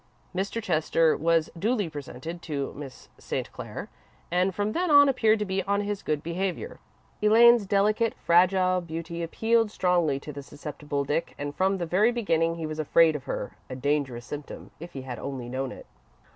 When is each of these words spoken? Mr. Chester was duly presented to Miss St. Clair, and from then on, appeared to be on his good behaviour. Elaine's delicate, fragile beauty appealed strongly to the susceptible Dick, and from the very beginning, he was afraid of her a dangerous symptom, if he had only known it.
Mr. 0.35 0.59
Chester 0.59 1.15
was 1.15 1.51
duly 1.55 1.87
presented 1.87 2.41
to 2.41 2.73
Miss 2.73 3.07
St. 3.19 3.51
Clair, 3.51 3.87
and 4.31 4.55
from 4.55 4.71
then 4.71 4.89
on, 4.89 5.07
appeared 5.07 5.37
to 5.37 5.45
be 5.45 5.61
on 5.61 5.81
his 5.81 6.01
good 6.01 6.23
behaviour. 6.23 6.79
Elaine's 7.21 7.67
delicate, 7.67 8.15
fragile 8.15 8.81
beauty 8.81 9.21
appealed 9.21 9.69
strongly 9.69 10.19
to 10.19 10.33
the 10.33 10.41
susceptible 10.41 11.03
Dick, 11.03 11.35
and 11.37 11.53
from 11.53 11.77
the 11.77 11.85
very 11.85 12.11
beginning, 12.11 12.55
he 12.55 12.65
was 12.65 12.79
afraid 12.79 13.15
of 13.15 13.25
her 13.25 13.51
a 13.69 13.75
dangerous 13.75 14.25
symptom, 14.25 14.71
if 14.79 14.93
he 14.93 15.03
had 15.03 15.19
only 15.19 15.47
known 15.47 15.71
it. 15.71 15.85